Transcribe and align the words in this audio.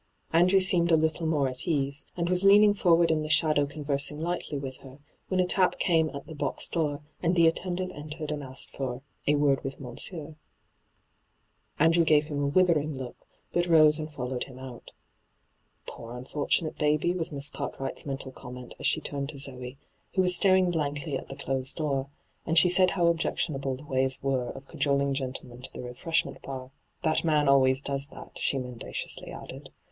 Andrew 0.33 0.59
seemed 0.61 0.91
a 0.91 0.95
little 0.95 1.27
more 1.27 1.47
at 1.47 1.67
ease, 1.67 2.07
and 2.17 2.27
was 2.27 2.43
leaning 2.43 2.73
forward 2.73 3.11
in 3.11 3.21
the 3.21 3.29
shadow 3.29 3.67
conversing 3.67 4.19
lightly 4.19 4.57
with 4.57 4.77
her, 4.77 4.97
when 5.27 5.39
a 5.39 5.45
tap 5.45 5.77
came 5.77 6.09
at 6.09 6.25
the 6.25 6.33
box 6.33 6.67
door, 6.67 7.03
and 7.21 7.35
the 7.35 7.45
attendant 7.45 7.91
entered 7.91 8.31
and 8.31 8.41
asked 8.41 8.71
for' 8.75 9.03
a 9.27 9.35
word 9.35 9.63
with 9.63 9.79
monsieur.' 9.79 10.35
Andrew 11.77 12.03
gave 12.03 12.29
him 12.29 12.41
a 12.41 12.47
withering 12.47 12.97
look, 12.97 13.27
but 13.53 13.67
rose 13.67 13.99
and 13.99 14.11
followed 14.11 14.45
him 14.45 14.57
out. 14.57 14.89
/ 15.41 15.85
Poor 15.85 16.17
unfortunate 16.17 16.79
baby 16.79 17.13
I' 17.13 17.17
was 17.17 17.31
Miss 17.31 17.51
Cart 17.51 17.75
wright's 17.79 18.03
mental 18.03 18.31
comment 18.31 18.73
as 18.79 18.87
she 18.87 19.01
turned 19.01 19.29
to 19.29 19.37
Zoe, 19.37 19.77
who 20.15 20.23
was 20.23 20.35
staring 20.35 20.71
blankly 20.71 21.15
at 21.15 21.29
the 21.29 21.35
closed 21.35 21.75
door, 21.75 22.07
and 22.43 22.57
she 22.57 22.69
said 22.69 22.89
how 22.89 23.05
objectionable 23.05 23.75
the 23.75 23.85
ways 23.85 24.17
were 24.23 24.49
of 24.49 24.67
cajoling 24.67 25.13
gentlemen 25.13 25.61
to 25.61 25.71
the 25.71 25.83
refreshment 25.83 26.41
bar.' 26.41 26.71
That 27.03 27.23
man 27.23 27.47
always 27.47 27.83
does 27.83 28.07
that/ 28.07 28.39
she 28.39 28.57
mendaciously 28.57 29.29
added. 29.29 29.69